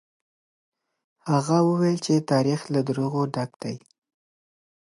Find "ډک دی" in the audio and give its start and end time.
3.33-3.75